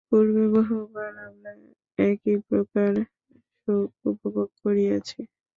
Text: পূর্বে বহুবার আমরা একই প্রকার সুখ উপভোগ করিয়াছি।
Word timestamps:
পূর্বে 0.07 0.43
বহুবার 0.55 1.13
আমরা 1.27 1.51
একই 1.99 2.35
প্রকার 2.47 2.91
সুখ 3.61 3.89
উপভোগ 4.05 4.49
করিয়াছি। 4.63 5.19